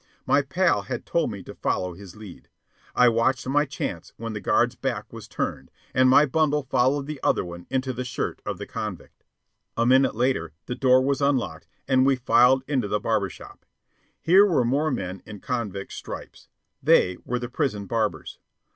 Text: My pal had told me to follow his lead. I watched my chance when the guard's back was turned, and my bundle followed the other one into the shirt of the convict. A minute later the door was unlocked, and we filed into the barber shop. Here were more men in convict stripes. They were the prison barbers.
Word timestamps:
My 0.25 0.41
pal 0.41 0.81
had 0.81 1.05
told 1.05 1.29
me 1.29 1.43
to 1.43 1.53
follow 1.53 1.93
his 1.93 2.15
lead. 2.15 2.49
I 2.95 3.07
watched 3.07 3.47
my 3.47 3.65
chance 3.65 4.13
when 4.17 4.33
the 4.33 4.41
guard's 4.41 4.73
back 4.73 5.13
was 5.13 5.27
turned, 5.27 5.69
and 5.93 6.09
my 6.09 6.25
bundle 6.25 6.63
followed 6.63 7.05
the 7.05 7.19
other 7.21 7.45
one 7.45 7.67
into 7.69 7.93
the 7.93 8.03
shirt 8.03 8.41
of 8.43 8.57
the 8.57 8.65
convict. 8.65 9.23
A 9.77 9.85
minute 9.85 10.15
later 10.15 10.53
the 10.65 10.73
door 10.73 11.03
was 11.03 11.21
unlocked, 11.21 11.67
and 11.87 12.03
we 12.03 12.15
filed 12.15 12.63
into 12.67 12.87
the 12.87 12.99
barber 12.99 13.29
shop. 13.29 13.63
Here 14.19 14.43
were 14.43 14.65
more 14.65 14.89
men 14.89 15.21
in 15.27 15.39
convict 15.39 15.93
stripes. 15.93 16.47
They 16.81 17.17
were 17.23 17.37
the 17.37 17.47
prison 17.47 17.85
barbers. 17.85 18.39